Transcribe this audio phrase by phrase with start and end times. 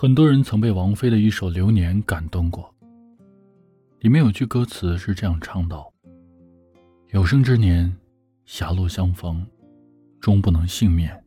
[0.00, 2.74] 很多人曾被王菲的一首《流年》感动过，
[3.98, 5.92] 里面有句歌词是这样唱道
[7.12, 7.94] ：“有生之年，
[8.46, 9.46] 狭路相逢，
[10.18, 11.22] 终不能幸免。”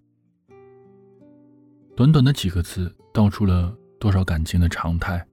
[1.95, 5.23] 短短的几个字，道出了多少感情的常态。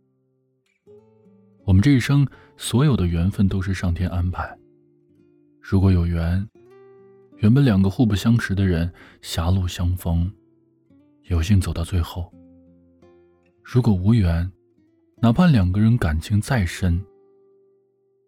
[1.64, 2.29] 我们这一生
[2.59, 4.54] 所有的缘分都是上天安排。
[5.62, 6.46] 如果有缘，
[7.38, 10.30] 原本两个互不相识的人狭路相逢，
[11.22, 12.30] 有幸走到最后。
[13.62, 14.50] 如果无缘，
[15.23, 17.00] 哪怕两个人感情再深，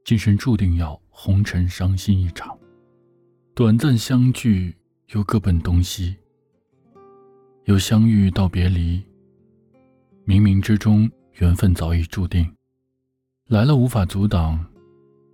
[0.05, 2.57] 今生注定要红尘伤心一场。
[3.55, 4.75] 短暂相聚，
[5.09, 6.17] 又各奔东西。
[7.65, 9.03] 由相遇到别离，
[10.27, 12.51] 冥冥之中缘分早已注定。
[13.49, 14.65] 来了无法阻挡，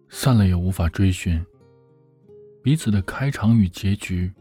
[0.09, 1.45] 散了也无法追寻。
[2.63, 4.33] 彼此的开场与结局，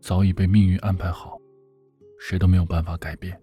[0.00, 1.38] 早已被命运安排好，
[2.18, 3.38] 谁都没有办法改变。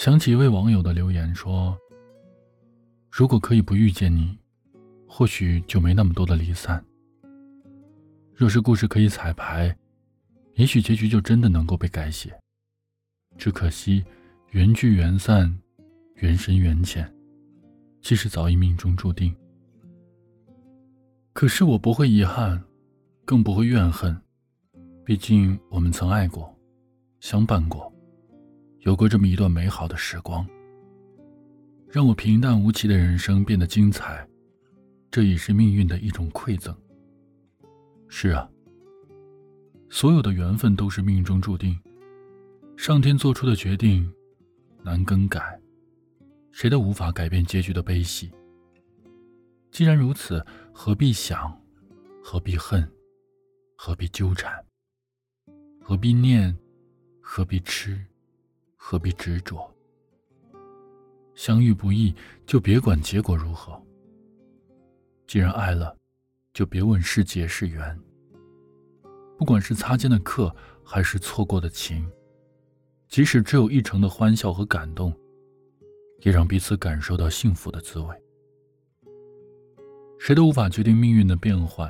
[0.00, 1.78] 想起一位网友的留言说
[3.12, 4.34] ：“如果可以不遇见你，
[5.06, 6.82] 或许就没那么多的离散。
[8.34, 9.76] 若是故事可以彩排，
[10.54, 12.34] 也许结局就真的能够被改写。
[13.36, 14.02] 只可惜，
[14.52, 15.54] 缘聚缘散，
[16.14, 17.14] 缘深缘浅，
[18.00, 19.36] 其实早已命中注定。
[21.34, 22.58] 可是我不会遗憾，
[23.26, 24.18] 更不会怨恨，
[25.04, 26.58] 毕竟我们曾爱过，
[27.20, 27.86] 相伴过。”
[28.80, 30.46] 有过这么一段美好的时光，
[31.88, 34.26] 让我平淡无奇的人生变得精彩，
[35.10, 36.74] 这已是命运的一种馈赠。
[38.08, 38.50] 是啊，
[39.90, 41.78] 所有的缘分都是命中注定，
[42.74, 44.10] 上天做出的决定
[44.82, 45.60] 难更改，
[46.50, 48.32] 谁都无法改变结局的悲喜。
[49.70, 51.54] 既然如此，何必想，
[52.24, 52.90] 何必恨，
[53.76, 54.52] 何必纠缠，
[55.82, 56.56] 何必念，
[57.20, 58.02] 何必痴？
[58.90, 59.72] 何必执着？
[61.36, 62.12] 相遇不易，
[62.44, 63.80] 就别管结果如何。
[65.28, 65.96] 既然爱了，
[66.52, 67.96] 就别问是劫是缘。
[69.38, 70.52] 不管是擦肩的客，
[70.82, 72.04] 还是错过的情，
[73.06, 75.14] 即使只有一成的欢笑和感动，
[76.22, 78.12] 也让彼此感受到幸福的滋味。
[80.18, 81.88] 谁都无法决定命运的变幻，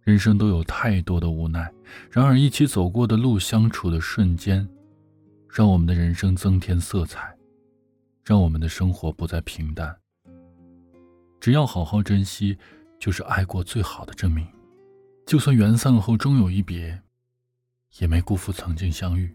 [0.00, 1.70] 人生都有太多的无奈。
[2.10, 4.66] 然而，一起走过的路，相处的瞬间。
[5.56, 7.32] 让我们的人生增添色彩，
[8.24, 9.96] 让我们的生活不再平淡。
[11.40, 12.58] 只要好好珍惜，
[12.98, 14.44] 就是爱过最好的证明。
[15.24, 17.00] 就算缘散后终有一别，
[18.00, 19.32] 也没辜负曾经相遇。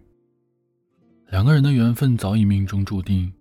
[1.28, 3.34] 两个人的缘分早已命中注定，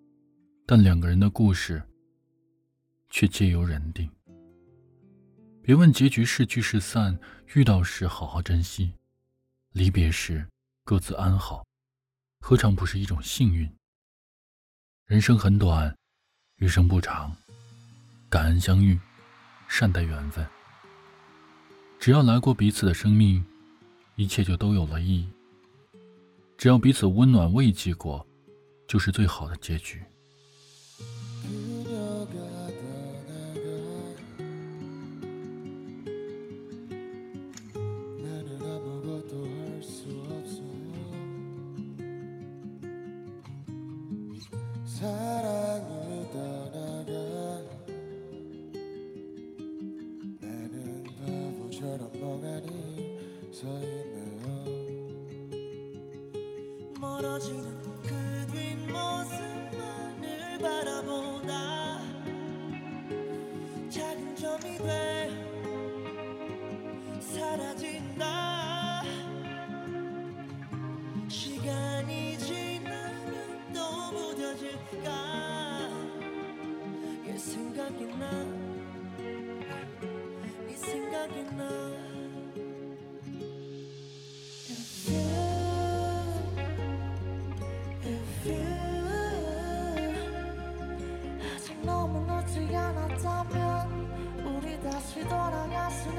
[0.64, 1.82] 但两个人的故事
[3.10, 4.08] 却皆由人定。
[5.62, 7.18] 别问结局是聚是散，
[7.56, 8.92] 遇到时好好珍惜，
[9.72, 10.46] 离别时
[10.84, 11.66] 各自安好。
[12.40, 13.70] 何尝不是一种幸运？
[15.06, 15.94] 人生很短，
[16.56, 17.34] 余生不长，
[18.30, 18.98] 感恩相遇，
[19.68, 20.46] 善待缘分。
[22.00, 23.44] 只要来过彼此的生命，
[24.16, 25.28] 一切就都有了意义。
[26.56, 28.26] 只要彼此温暖慰藉过，
[28.86, 30.02] 就是最好的结局。
[44.98, 47.12] 사랑이 떠나가
[50.40, 53.20] 나는 바보처럼 멍하니
[53.52, 53.97] 서